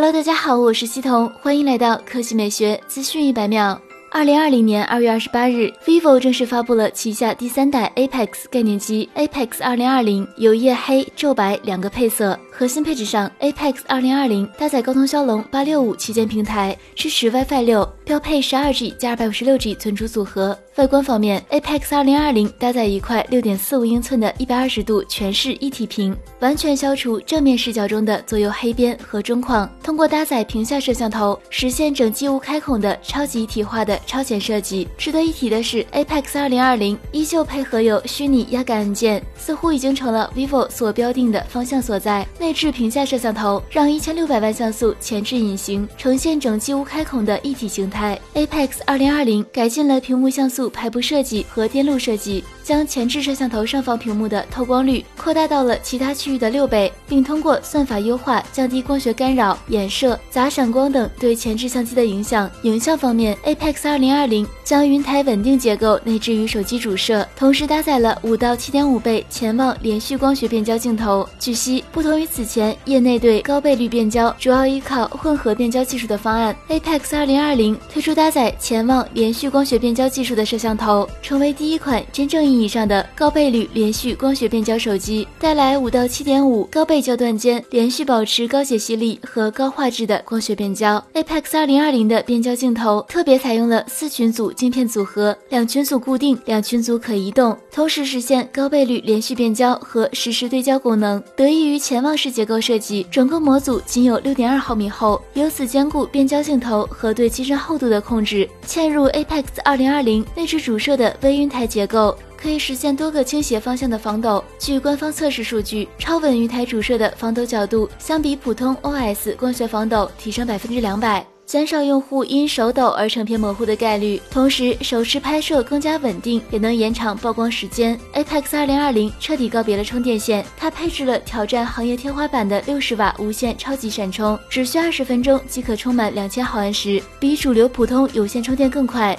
[0.00, 3.76] Hello，大家好，我是西彤，欢迎来到科技美学资讯一百秒。
[4.12, 12.38] 二零二零年二月二十八日，vivo 正式发布了旗下第三代 Apex 概念机 Apex 二零二零，有夜黑、昼白两个配色。
[12.48, 20.56] 核心配置上，Apex 二零二零搭载高通骁龙八六五旗舰平台，支持 WiFi 六，标配十二 G 加二百五十六 G 存储组合。
[20.78, 29.68] 外观方面，Apex 二零二零搭载一块六点四五英寸的一百二十度全视一体屏，完全消除正面视角中的左右黑边和中框。
[29.82, 34.86] 通过搭载屏下摄像头，实现整机无开孔的超级一体化的超前设计。
[34.96, 42.24] 值得一提的是，Apex 二零二零依旧配合有虚拟压感按键，似乎已经成了 vivo 所标定的方向所在。
[42.38, 48.16] 内置屏下摄像头，让一千六百万像素前置隐形呈现整机无开孔的一体形态。
[48.34, 52.44] Apex 二零二零改进了屏幕像素排布设计和电路设计。
[52.68, 62.50] 将前置摄像头上方屏幕的透光率扩大到了其他区域的六倍，并通过算法优化降低光学干扰、衍射、杂闪光等对前置相机的影响。
[62.64, 71.26] 影像方面，Apex 2020将云台稳定结构内置于手机主摄，同时搭载了五到七点五倍潜望连续光学变焦镜头。
[71.38, 82.58] 据悉，不同于此前业内对高倍率变焦主要依靠混合变焦技术的方案，Apex 2020推出搭载潜望连续光学变焦技术的摄摄像头，成为第一款真正意。
[82.58, 91.00] 义上的高倍率连续光学变焦手机带来五到七点五高倍焦段间连续保持高解析力和高画质的光学变焦。
[91.14, 101.22] Apex 二零二零的变焦镜头特别采用了四群组镜片组合，两群组固定，两群组可移动，同时实现高倍率连续变焦和实时对焦功能。
[101.36, 108.48] 得益于潜望式结构设计，整个模组仅有六点二毫米厚，由此兼顾变焦镜头和对机身厚度的控制。
[108.66, 112.16] 嵌入 Apex 二零二零内是主摄的微云台结构。
[112.40, 114.44] 可以实现多个倾斜方向的防抖。
[114.60, 124.22] 据官方测试数据，超稳云台主摄的防抖角度相比普通 OS 光学防抖提升百分之两百，减少用户因手抖而成片模糊的概率。
[124.30, 127.98] 同时，手持拍摄更加稳定，也能延长曝光时间。
[128.14, 139.18] Apex 二零二零彻底告别了充电线，它配置了挑战行业天花板的六十瓦无线超级闪充，只需二十分钟即可充满两千毫安时，比主流普通有线充电更快。